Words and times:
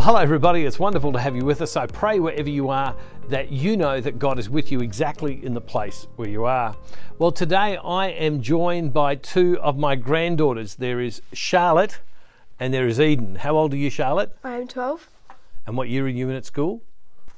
Well, 0.00 0.06
hello, 0.06 0.20
everybody. 0.20 0.64
It's 0.64 0.78
wonderful 0.78 1.12
to 1.12 1.18
have 1.18 1.36
you 1.36 1.44
with 1.44 1.60
us. 1.60 1.76
I 1.76 1.84
pray 1.84 2.20
wherever 2.20 2.48
you 2.48 2.70
are 2.70 2.96
that 3.28 3.52
you 3.52 3.76
know 3.76 4.00
that 4.00 4.18
God 4.18 4.38
is 4.38 4.48
with 4.48 4.72
you 4.72 4.80
exactly 4.80 5.44
in 5.44 5.52
the 5.52 5.60
place 5.60 6.06
where 6.16 6.26
you 6.26 6.46
are. 6.46 6.74
Well, 7.18 7.30
today 7.30 7.76
I 7.76 8.06
am 8.06 8.40
joined 8.40 8.94
by 8.94 9.16
two 9.16 9.58
of 9.60 9.76
my 9.76 9.96
granddaughters. 9.96 10.76
There 10.76 11.00
is 11.00 11.20
Charlotte 11.34 12.00
and 12.58 12.72
there 12.72 12.86
is 12.86 12.98
Eden. 12.98 13.34
How 13.34 13.54
old 13.54 13.74
are 13.74 13.76
you, 13.76 13.90
Charlotte? 13.90 14.34
I'm 14.42 14.66
12, 14.66 15.06
And 15.66 15.76
what 15.76 15.90
year 15.90 16.06
are 16.06 16.08
you 16.08 16.30
in 16.30 16.34
at 16.34 16.46
school? 16.46 16.80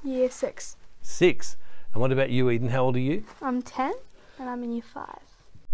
year 0.05 0.31
6. 0.31 0.77
Six. 1.03 1.57
And 1.93 2.01
what 2.01 2.13
about 2.13 2.31
you, 2.31 2.49
Eden? 2.49 2.69
How 2.69 2.85
old 2.85 2.95
are 2.95 3.01
you? 3.01 3.25
I'm 3.43 3.63
10 3.63 3.93
and 4.39 4.49
I'm 4.49 4.63
in 4.63 4.71
year 4.71 4.85
5. 4.95 5.05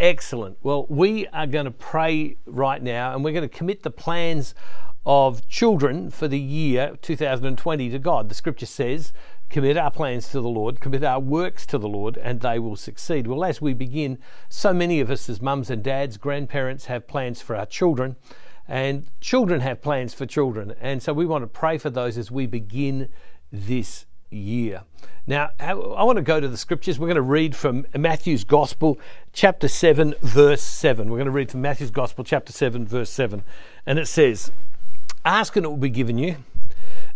Excellent. 0.00 0.56
Well, 0.62 0.86
we 0.88 1.26
are 1.34 1.46
going 1.46 1.66
to 1.66 1.70
pray 1.70 2.36
right 2.46 2.82
now 2.82 3.14
and 3.14 3.22
we're 3.22 3.32
going 3.32 3.46
to 3.46 3.54
commit 3.54 3.82
the 3.82 3.90
plans 3.90 4.54
of 5.08 5.48
children 5.48 6.10
for 6.10 6.28
the 6.28 6.38
year 6.38 6.94
2020 7.00 7.88
to 7.88 7.98
God. 7.98 8.28
The 8.28 8.34
scripture 8.34 8.66
says, 8.66 9.14
commit 9.48 9.78
our 9.78 9.90
plans 9.90 10.28
to 10.28 10.40
the 10.42 10.50
Lord, 10.50 10.80
commit 10.80 11.02
our 11.02 11.18
works 11.18 11.64
to 11.68 11.78
the 11.78 11.88
Lord, 11.88 12.18
and 12.18 12.42
they 12.42 12.58
will 12.58 12.76
succeed. 12.76 13.26
Well, 13.26 13.42
as 13.42 13.62
we 13.62 13.72
begin, 13.72 14.18
so 14.50 14.74
many 14.74 15.00
of 15.00 15.10
us 15.10 15.30
as 15.30 15.40
mums 15.40 15.70
and 15.70 15.82
dads, 15.82 16.18
grandparents 16.18 16.84
have 16.84 17.08
plans 17.08 17.40
for 17.40 17.56
our 17.56 17.64
children, 17.64 18.16
and 18.68 19.06
children 19.18 19.62
have 19.62 19.80
plans 19.80 20.12
for 20.12 20.26
children. 20.26 20.74
And 20.78 21.02
so 21.02 21.14
we 21.14 21.24
want 21.24 21.42
to 21.42 21.48
pray 21.48 21.78
for 21.78 21.88
those 21.88 22.18
as 22.18 22.30
we 22.30 22.44
begin 22.46 23.08
this 23.50 24.04
year. 24.28 24.82
Now, 25.26 25.52
I 25.58 25.72
want 25.72 26.16
to 26.16 26.22
go 26.22 26.38
to 26.38 26.48
the 26.48 26.58
scriptures. 26.58 26.98
We're 26.98 27.06
going 27.06 27.16
to 27.16 27.22
read 27.22 27.56
from 27.56 27.86
Matthew's 27.96 28.44
Gospel, 28.44 28.98
chapter 29.32 29.68
7, 29.68 30.16
verse 30.20 30.60
7. 30.60 31.10
We're 31.10 31.16
going 31.16 31.24
to 31.26 31.30
read 31.30 31.50
from 31.50 31.62
Matthew's 31.62 31.90
Gospel, 31.90 32.24
chapter 32.24 32.52
7, 32.52 32.86
verse 32.86 33.08
7. 33.08 33.42
And 33.86 33.98
it 33.98 34.06
says, 34.06 34.52
Ask 35.28 35.56
and 35.56 35.66
it 35.66 35.68
will 35.68 35.76
be 35.76 35.90
given 35.90 36.16
you. 36.16 36.36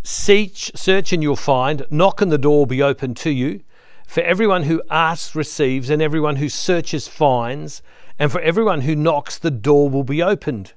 Search, 0.03 0.71
search 0.75 1.15
and 1.15 1.23
you'll 1.23 1.35
find. 1.35 1.87
Knock 1.91 2.21
and 2.21 2.31
the 2.31 2.37
door 2.37 2.59
will 2.59 2.67
be 2.67 2.83
opened 2.83 3.17
to 3.17 3.31
you. 3.31 3.63
For 4.07 4.21
everyone 4.21 4.65
who 4.65 4.83
asks 4.91 5.35
receives, 5.35 5.89
and 5.89 6.03
everyone 6.03 6.37
who 6.37 6.51
searches 6.51 7.09
finds, 7.09 7.81
and 8.19 8.31
for 8.31 8.43
everyone 8.43 8.83
who 8.83 8.95
knocks, 8.95 9.39
the 9.39 9.51
door 9.51 9.89
will 9.89 10.05
be 10.05 10.23
opened. 10.23 10.75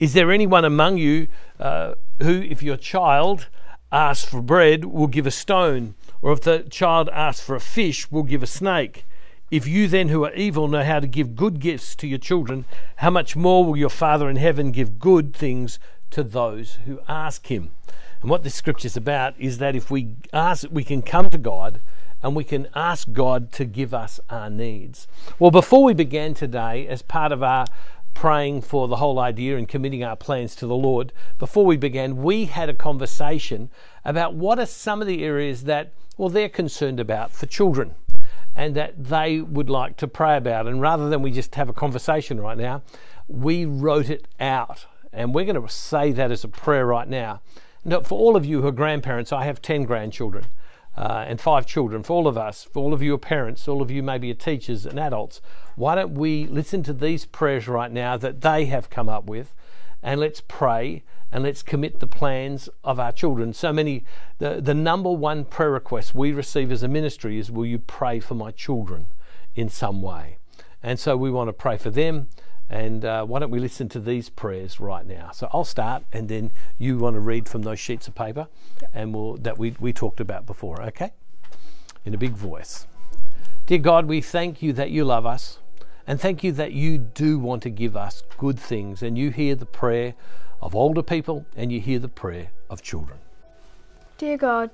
Is 0.00 0.14
there 0.14 0.32
anyone 0.32 0.64
among 0.64 0.98
you 0.98 1.28
uh, 1.60 1.94
who, 2.20 2.42
if 2.42 2.60
your 2.60 2.76
child 2.76 3.46
asks 3.92 4.28
for 4.28 4.42
bread, 4.42 4.84
will 4.84 5.06
give 5.06 5.28
a 5.28 5.30
stone? 5.30 5.94
Or 6.20 6.32
if 6.32 6.40
the 6.40 6.64
child 6.64 7.08
asks 7.10 7.46
for 7.46 7.54
a 7.54 7.60
fish, 7.60 8.10
will 8.10 8.24
give 8.24 8.42
a 8.42 8.48
snake? 8.48 9.06
If 9.48 9.68
you 9.68 9.86
then, 9.86 10.08
who 10.08 10.24
are 10.24 10.34
evil, 10.34 10.66
know 10.66 10.82
how 10.82 10.98
to 10.98 11.06
give 11.06 11.36
good 11.36 11.60
gifts 11.60 11.94
to 11.96 12.08
your 12.08 12.18
children, 12.18 12.64
how 12.96 13.10
much 13.10 13.36
more 13.36 13.64
will 13.64 13.76
your 13.76 13.88
Father 13.88 14.28
in 14.28 14.36
heaven 14.36 14.72
give 14.72 14.98
good 14.98 15.36
things 15.36 15.78
to 16.10 16.22
those 16.22 16.78
who 16.86 17.00
ask 17.08 17.46
him? 17.48 17.70
And 18.20 18.30
what 18.30 18.42
this 18.42 18.54
scripture 18.54 18.86
is 18.86 18.96
about 18.96 19.34
is 19.38 19.58
that 19.58 19.76
if 19.76 19.90
we 19.90 20.16
ask, 20.32 20.66
we 20.70 20.84
can 20.84 21.02
come 21.02 21.30
to 21.30 21.38
God 21.38 21.80
and 22.22 22.34
we 22.34 22.44
can 22.44 22.66
ask 22.74 23.12
God 23.12 23.52
to 23.52 23.64
give 23.64 23.94
us 23.94 24.18
our 24.28 24.50
needs. 24.50 25.06
Well, 25.38 25.50
before 25.50 25.84
we 25.84 25.94
began 25.94 26.34
today, 26.34 26.86
as 26.88 27.02
part 27.02 27.30
of 27.30 27.42
our 27.42 27.66
praying 28.14 28.62
for 28.62 28.88
the 28.88 28.96
whole 28.96 29.20
idea 29.20 29.56
and 29.56 29.68
committing 29.68 30.02
our 30.02 30.16
plans 30.16 30.56
to 30.56 30.66
the 30.66 30.74
Lord, 30.74 31.12
before 31.38 31.64
we 31.64 31.76
began, 31.76 32.22
we 32.22 32.46
had 32.46 32.68
a 32.68 32.74
conversation 32.74 33.70
about 34.04 34.34
what 34.34 34.58
are 34.58 34.66
some 34.66 35.00
of 35.00 35.06
the 35.06 35.22
areas 35.22 35.64
that, 35.64 35.92
well, 36.16 36.28
they're 36.28 36.48
concerned 36.48 36.98
about 36.98 37.30
for 37.30 37.46
children 37.46 37.94
and 38.56 38.74
that 38.74 39.04
they 39.04 39.40
would 39.40 39.70
like 39.70 39.96
to 39.98 40.08
pray 40.08 40.36
about. 40.36 40.66
And 40.66 40.80
rather 40.80 41.08
than 41.08 41.22
we 41.22 41.30
just 41.30 41.54
have 41.54 41.68
a 41.68 41.72
conversation 41.72 42.40
right 42.40 42.58
now, 42.58 42.82
we 43.28 43.64
wrote 43.64 44.10
it 44.10 44.26
out. 44.40 44.86
And 45.12 45.34
we're 45.34 45.44
going 45.44 45.60
to 45.60 45.72
say 45.72 46.12
that 46.12 46.30
as 46.30 46.44
a 46.44 46.48
prayer 46.48 46.86
right 46.86 47.08
now. 47.08 47.40
Now, 47.84 48.00
for 48.00 48.18
all 48.18 48.36
of 48.36 48.44
you 48.44 48.62
who 48.62 48.68
are 48.68 48.72
grandparents, 48.72 49.32
I 49.32 49.44
have 49.44 49.62
10 49.62 49.84
grandchildren 49.84 50.46
uh, 50.96 51.24
and 51.26 51.40
five 51.40 51.64
children. 51.64 52.02
For 52.02 52.12
all 52.12 52.26
of 52.26 52.36
us, 52.36 52.64
for 52.64 52.82
all 52.82 52.92
of 52.92 53.02
you 53.02 53.14
are 53.14 53.18
parents, 53.18 53.68
all 53.68 53.80
of 53.80 53.90
you 53.90 54.02
maybe 54.02 54.30
are 54.30 54.34
teachers 54.34 54.84
and 54.84 54.98
adults, 54.98 55.40
why 55.76 55.94
don't 55.94 56.14
we 56.14 56.46
listen 56.46 56.82
to 56.84 56.92
these 56.92 57.24
prayers 57.24 57.68
right 57.68 57.92
now 57.92 58.16
that 58.16 58.40
they 58.40 58.66
have 58.66 58.90
come 58.90 59.08
up 59.08 59.24
with 59.26 59.54
and 60.02 60.20
let's 60.20 60.40
pray 60.40 61.04
and 61.30 61.44
let's 61.44 61.62
commit 61.62 62.00
the 62.00 62.06
plans 62.06 62.68
of 62.82 62.98
our 62.98 63.12
children. 63.12 63.52
So 63.52 63.72
many, 63.72 64.04
the, 64.38 64.60
the 64.60 64.74
number 64.74 65.10
one 65.10 65.44
prayer 65.44 65.70
request 65.70 66.14
we 66.14 66.32
receive 66.32 66.72
as 66.72 66.82
a 66.82 66.88
ministry 66.88 67.38
is, 67.38 67.50
Will 67.50 67.66
you 67.66 67.78
pray 67.78 68.18
for 68.18 68.34
my 68.34 68.50
children 68.50 69.06
in 69.54 69.68
some 69.68 70.02
way? 70.02 70.38
And 70.82 70.98
so 70.98 71.16
we 71.16 71.30
want 71.30 71.48
to 71.48 71.52
pray 71.52 71.76
for 71.76 71.90
them. 71.90 72.28
And 72.70 73.04
uh, 73.04 73.24
why 73.24 73.38
don't 73.38 73.50
we 73.50 73.60
listen 73.60 73.88
to 73.90 74.00
these 74.00 74.28
prayers 74.28 74.78
right 74.78 75.06
now? 75.06 75.30
So 75.32 75.48
I'll 75.52 75.64
start, 75.64 76.04
and 76.12 76.28
then 76.28 76.52
you 76.76 76.98
want 76.98 77.14
to 77.14 77.20
read 77.20 77.48
from 77.48 77.62
those 77.62 77.80
sheets 77.80 78.08
of 78.08 78.14
paper, 78.14 78.48
and 78.92 79.14
we'll, 79.14 79.36
that 79.38 79.56
we, 79.56 79.74
we 79.80 79.92
talked 79.92 80.20
about 80.20 80.44
before, 80.44 80.82
okay? 80.82 81.12
In 82.04 82.14
a 82.14 82.18
big 82.18 82.32
voice. 82.32 82.86
Dear 83.66 83.78
God, 83.78 84.06
we 84.06 84.20
thank 84.20 84.60
you 84.62 84.72
that 84.74 84.90
you 84.90 85.04
love 85.04 85.24
us, 85.24 85.60
and 86.06 86.20
thank 86.20 86.44
you 86.44 86.52
that 86.52 86.72
you 86.72 86.98
do 86.98 87.38
want 87.38 87.62
to 87.62 87.70
give 87.70 87.96
us 87.96 88.22
good 88.36 88.58
things, 88.58 89.02
and 89.02 89.16
you 89.16 89.30
hear 89.30 89.54
the 89.54 89.66
prayer 89.66 90.14
of 90.60 90.74
older 90.74 91.02
people, 91.02 91.46
and 91.56 91.72
you 91.72 91.80
hear 91.80 91.98
the 91.98 92.08
prayer 92.08 92.50
of 92.68 92.82
children. 92.82 93.18
Dear 94.18 94.36
God, 94.36 94.70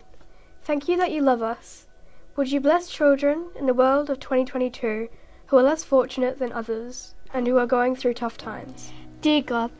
thank 0.62 0.88
you 0.88 0.96
that 0.96 1.12
you 1.12 1.22
love 1.22 1.42
us. 1.42 1.86
Would 2.34 2.50
you 2.50 2.60
bless 2.60 2.88
children 2.88 3.50
in 3.54 3.66
the 3.66 3.74
world 3.74 4.10
of 4.10 4.18
2022 4.18 5.08
who 5.46 5.58
are 5.58 5.62
less 5.62 5.84
fortunate 5.84 6.38
than 6.38 6.52
others 6.52 7.14
and 7.32 7.46
who 7.46 7.58
are 7.58 7.66
going 7.66 7.96
through 7.96 8.14
tough 8.14 8.38
times? 8.38 8.92
Dear 9.20 9.42
God, 9.42 9.70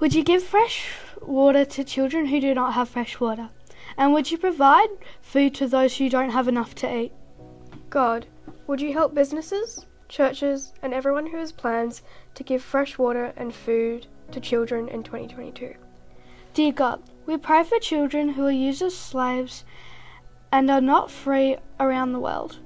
would 0.00 0.14
you 0.14 0.24
give 0.24 0.42
fresh 0.42 0.90
water 1.20 1.64
to 1.64 1.84
children 1.84 2.26
who 2.26 2.40
do 2.40 2.54
not 2.54 2.74
have 2.74 2.88
fresh 2.88 3.20
water? 3.20 3.50
And 3.96 4.12
would 4.12 4.30
you 4.30 4.38
provide 4.38 4.88
food 5.20 5.54
to 5.56 5.68
those 5.68 5.96
who 5.96 6.08
don't 6.08 6.30
have 6.30 6.48
enough 6.48 6.74
to 6.76 6.96
eat? 6.96 7.12
God, 7.90 8.26
would 8.66 8.80
you 8.80 8.92
help 8.92 9.14
businesses, 9.14 9.86
churches, 10.08 10.72
and 10.82 10.94
everyone 10.94 11.26
who 11.26 11.36
has 11.36 11.52
plans 11.52 12.02
to 12.34 12.42
give 12.42 12.62
fresh 12.62 12.98
water 12.98 13.32
and 13.36 13.54
food 13.54 14.06
to 14.30 14.40
children 14.40 14.88
in 14.88 15.02
2022? 15.02 15.74
Dear 16.54 16.72
God, 16.72 17.02
we 17.26 17.36
pray 17.36 17.64
for 17.64 17.78
children 17.78 18.30
who 18.30 18.46
are 18.46 18.50
used 18.50 18.82
as 18.82 18.96
slaves 18.96 19.64
and 20.50 20.70
are 20.70 20.80
not 20.80 21.10
free 21.10 21.56
around 21.78 22.12
the 22.12 22.20
world. 22.20 22.58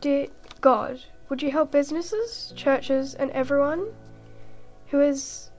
Dear 0.00 0.28
God, 0.60 1.00
would 1.28 1.42
you 1.42 1.50
help 1.50 1.70
businesses, 1.70 2.52
churches, 2.56 3.14
and 3.14 3.30
everyone 3.32 3.88
who 4.88 5.00
is 5.00 5.50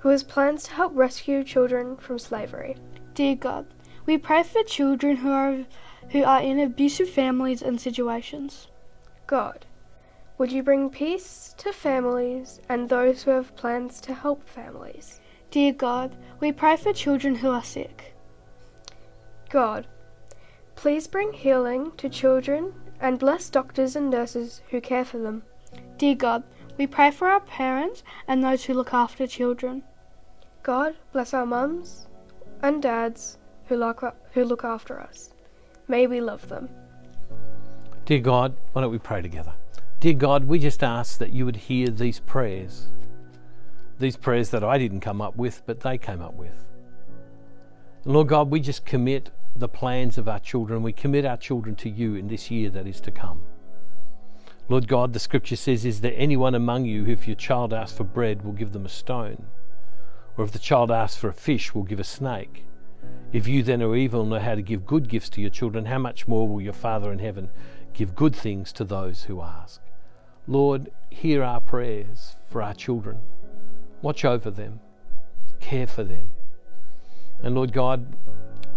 who 0.00 0.08
has 0.08 0.22
plans 0.22 0.64
to 0.64 0.72
help 0.72 0.92
rescue 0.94 1.44
children 1.44 1.96
from 1.96 2.18
slavery? 2.18 2.76
Dear 3.14 3.34
God, 3.34 3.66
we 4.06 4.16
pray 4.18 4.42
for 4.42 4.62
children 4.62 5.16
who 5.16 5.30
are 5.30 5.64
who 6.10 6.24
are 6.24 6.40
in 6.40 6.60
abusive 6.60 7.08
families 7.08 7.62
and 7.62 7.80
situations. 7.80 8.68
God, 9.26 9.66
would 10.38 10.52
you 10.52 10.62
bring 10.62 10.90
peace 10.90 11.54
to 11.58 11.72
families 11.72 12.60
and 12.68 12.88
those 12.88 13.22
who 13.22 13.30
have 13.32 13.56
plans 13.56 14.00
to 14.02 14.14
help 14.14 14.48
families? 14.48 15.20
Dear 15.50 15.72
God, 15.72 16.16
we 16.40 16.52
pray 16.52 16.76
for 16.76 16.92
children 16.92 17.34
who 17.36 17.50
are 17.50 17.64
sick. 17.64 18.14
God, 19.50 19.86
please 20.76 21.06
bring 21.06 21.32
healing 21.32 21.92
to 21.96 22.08
children 22.08 22.72
and 23.00 23.18
bless 23.18 23.48
doctors 23.50 23.96
and 23.96 24.10
nurses 24.10 24.60
who 24.70 24.80
care 24.80 25.04
for 25.04 25.18
them. 25.18 25.42
Dear 25.98 26.14
God, 26.14 26.42
we 26.76 26.86
pray 26.86 27.10
for 27.10 27.28
our 27.28 27.40
parents 27.40 28.02
and 28.28 28.42
those 28.42 28.64
who 28.64 28.74
look 28.74 28.92
after 28.92 29.26
children. 29.26 29.82
God, 30.62 30.94
bless 31.12 31.34
our 31.34 31.46
mums 31.46 32.06
and 32.62 32.82
dads 32.82 33.38
who 33.66 33.76
look, 33.76 34.04
who 34.32 34.44
look 34.44 34.64
after 34.64 35.00
us. 35.00 35.30
May 35.88 36.06
we 36.06 36.20
love 36.20 36.48
them. 36.48 36.68
Dear 38.04 38.20
God, 38.20 38.56
why 38.72 38.82
don't 38.82 38.90
we 38.90 38.98
pray 38.98 39.22
together? 39.22 39.52
Dear 40.00 40.14
God, 40.14 40.44
we 40.44 40.58
just 40.58 40.82
ask 40.82 41.18
that 41.18 41.32
you 41.32 41.44
would 41.44 41.56
hear 41.56 41.88
these 41.88 42.20
prayers. 42.20 42.88
These 43.98 44.16
prayers 44.16 44.50
that 44.50 44.64
I 44.64 44.78
didn't 44.78 45.00
come 45.00 45.20
up 45.20 45.36
with, 45.36 45.62
but 45.66 45.80
they 45.80 45.98
came 45.98 46.22
up 46.22 46.34
with. 46.34 46.64
Lord 48.04 48.28
God, 48.28 48.50
we 48.50 48.60
just 48.60 48.86
commit 48.86 49.30
the 49.54 49.68
plans 49.68 50.18
of 50.18 50.28
our 50.28 50.38
children. 50.38 50.82
We 50.82 50.92
commit 50.92 51.24
our 51.24 51.36
children 51.36 51.76
to 51.76 51.90
you 51.90 52.14
in 52.14 52.28
this 52.28 52.50
year 52.50 52.70
that 52.70 52.86
is 52.86 53.00
to 53.02 53.10
come. 53.10 53.42
Lord 54.68 54.86
God, 54.86 55.12
the 55.12 55.18
scripture 55.18 55.56
says, 55.56 55.84
Is 55.84 56.00
there 56.00 56.14
anyone 56.16 56.54
among 56.54 56.84
you 56.84 57.04
who, 57.04 57.12
if 57.12 57.26
your 57.26 57.36
child 57.36 57.72
asks 57.72 57.96
for 57.96 58.04
bread, 58.04 58.44
will 58.44 58.52
give 58.52 58.72
them 58.72 58.86
a 58.86 58.88
stone? 58.88 59.46
Or 60.36 60.44
if 60.44 60.52
the 60.52 60.58
child 60.58 60.90
asks 60.90 61.20
for 61.20 61.28
a 61.28 61.34
fish, 61.34 61.74
will 61.74 61.82
give 61.82 61.98
a 61.98 62.04
snake? 62.04 62.64
If 63.32 63.48
you 63.48 63.62
then 63.62 63.82
are 63.82 63.96
evil 63.96 64.24
know 64.24 64.38
how 64.38 64.54
to 64.54 64.62
give 64.62 64.86
good 64.86 65.08
gifts 65.08 65.28
to 65.30 65.40
your 65.40 65.50
children, 65.50 65.86
how 65.86 65.98
much 65.98 66.28
more 66.28 66.48
will 66.48 66.60
your 66.60 66.72
Father 66.72 67.12
in 67.12 67.18
heaven 67.18 67.50
give 67.92 68.14
good 68.14 68.34
things 68.34 68.72
to 68.74 68.84
those 68.84 69.24
who 69.24 69.42
ask? 69.42 69.80
Lord, 70.46 70.90
hear 71.10 71.42
our 71.42 71.60
prayers 71.60 72.36
for 72.46 72.62
our 72.62 72.74
children. 72.74 73.18
Watch 74.02 74.24
over 74.24 74.50
them. 74.50 74.80
Care 75.60 75.86
for 75.86 76.04
them. 76.04 76.30
And 77.42 77.54
Lord 77.54 77.72
God, 77.72 78.16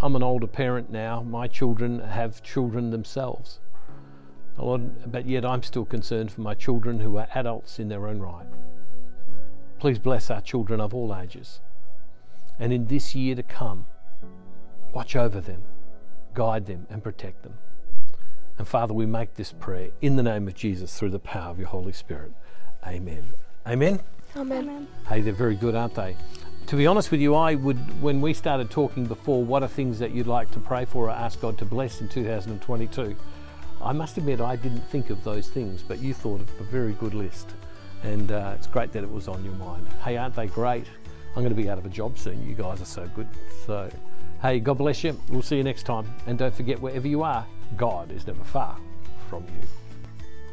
I'm 0.03 0.17
an 0.17 0.23
older 0.23 0.47
parent 0.47 0.89
now. 0.91 1.23
My 1.23 1.47
children 1.47 1.99
have 2.01 2.43
children 2.43 2.89
themselves. 2.89 3.61
Lord, 4.57 5.09
but 5.09 5.25
yet 5.25 5.45
I'm 5.45 5.63
still 5.63 5.85
concerned 5.85 6.29
for 6.29 6.41
my 6.41 6.55
children 6.55 6.99
who 6.99 7.15
are 7.15 7.29
adults 7.33 7.79
in 7.79 7.87
their 7.87 8.09
own 8.09 8.19
right. 8.19 8.45
Please 9.79 9.99
bless 9.99 10.29
our 10.29 10.41
children 10.41 10.81
of 10.81 10.93
all 10.93 11.15
ages. 11.15 11.61
And 12.59 12.73
in 12.73 12.87
this 12.87 13.15
year 13.15 13.33
to 13.35 13.43
come, 13.43 13.85
watch 14.91 15.15
over 15.15 15.39
them, 15.39 15.61
guide 16.33 16.65
them, 16.65 16.85
and 16.89 17.01
protect 17.01 17.43
them. 17.43 17.53
And 18.57 18.67
Father, 18.67 18.93
we 18.93 19.05
make 19.05 19.35
this 19.35 19.53
prayer 19.53 19.91
in 20.01 20.17
the 20.17 20.23
name 20.23 20.49
of 20.49 20.53
Jesus 20.53 20.99
through 20.99 21.11
the 21.11 21.19
power 21.19 21.49
of 21.49 21.59
your 21.59 21.69
Holy 21.69 21.93
Spirit. 21.93 22.33
Amen. 22.85 23.29
Amen. 23.65 24.01
Amen. 24.35 24.63
Amen. 24.63 24.87
Hey, 25.07 25.21
they're 25.21 25.31
very 25.31 25.55
good, 25.55 25.75
aren't 25.75 25.95
they? 25.95 26.17
To 26.67 26.75
be 26.77 26.87
honest 26.87 27.11
with 27.11 27.19
you, 27.19 27.35
I 27.35 27.55
would, 27.55 28.01
when 28.01 28.19
we 28.21 28.33
started 28.33 28.71
talking 28.71 29.05
before, 29.05 29.43
what 29.43 29.63
are 29.63 29.67
things 29.67 29.99
that 29.99 30.11
you'd 30.11 30.27
like 30.27 30.49
to 30.51 30.59
pray 30.59 30.85
for 30.85 31.07
or 31.07 31.11
ask 31.11 31.39
God 31.39 31.57
to 31.59 31.65
bless 31.65 32.01
in 32.01 32.07
2022? 32.07 33.15
I 33.81 33.91
must 33.91 34.17
admit, 34.17 34.41
I 34.41 34.55
didn't 34.55 34.81
think 34.89 35.09
of 35.09 35.23
those 35.23 35.49
things, 35.49 35.83
but 35.83 35.99
you 35.99 36.13
thought 36.13 36.41
of 36.41 36.49
a 36.59 36.63
very 36.63 36.93
good 36.93 37.13
list. 37.13 37.51
And 38.03 38.31
uh, 38.31 38.53
it's 38.55 38.65
great 38.65 38.91
that 38.93 39.03
it 39.03 39.11
was 39.11 39.27
on 39.27 39.43
your 39.43 39.53
mind. 39.55 39.87
Hey, 40.03 40.17
aren't 40.17 40.35
they 40.35 40.47
great? 40.47 40.85
I'm 41.35 41.43
going 41.43 41.55
to 41.55 41.61
be 41.61 41.69
out 41.69 41.77
of 41.77 41.85
a 41.85 41.89
job 41.89 42.17
soon. 42.17 42.47
You 42.47 42.55
guys 42.55 42.81
are 42.81 42.85
so 42.85 43.07
good. 43.13 43.27
So, 43.65 43.89
hey, 44.41 44.59
God 44.59 44.77
bless 44.77 45.03
you. 45.03 45.19
We'll 45.29 45.41
see 45.41 45.57
you 45.57 45.63
next 45.63 45.83
time. 45.83 46.05
And 46.27 46.39
don't 46.39 46.55
forget, 46.55 46.79
wherever 46.79 47.07
you 47.07 47.23
are, 47.23 47.45
God 47.75 48.11
is 48.11 48.25
never 48.25 48.43
far 48.43 48.77
from 49.29 49.43
you. 49.43 49.67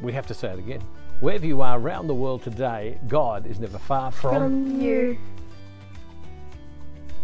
We 0.02 0.12
have 0.12 0.26
to 0.26 0.34
say 0.34 0.48
it 0.48 0.58
again. 0.58 0.82
Wherever 1.20 1.46
you 1.46 1.60
are 1.60 1.78
around 1.78 2.08
the 2.08 2.14
world 2.14 2.42
today, 2.42 2.98
God 3.08 3.46
is 3.46 3.60
never 3.60 3.78
far 3.78 4.10
from. 4.10 4.34
From 4.34 4.80
you. 4.80 5.18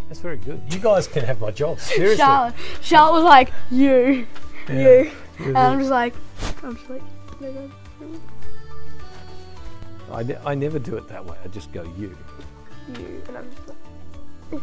That's 0.09 0.21
very 0.21 0.37
good. 0.37 0.63
You 0.73 0.79
guys 0.79 1.09
can 1.09 1.25
have 1.25 1.41
my 1.41 1.51
job. 1.51 1.81
Seriously. 1.81 2.17
Charlotte, 2.17 2.55
Charlotte 2.81 3.15
was 3.15 3.25
like, 3.25 3.53
you. 3.71 4.27
Yeah. 4.69 4.75
You. 4.79 5.13
And 5.39 5.59
I'm 5.59 5.79
just 5.79 5.91
like, 5.91 6.15
I'm 6.63 6.77
just 6.77 6.89
like, 6.89 7.03
no, 7.41 7.51
no. 7.51 7.71
I, 10.13 10.23
ne- 10.23 10.39
I 10.45 10.55
never 10.55 10.79
do 10.79 10.97
it 10.97 11.09
that 11.09 11.25
way. 11.25 11.37
I 11.45 11.49
just 11.49 11.73
go 11.73 11.83
you. 11.99 12.17
You. 12.99 13.23
And 13.29 13.37
I'm 13.39 13.51
just 13.51 13.69
like, 13.69 14.63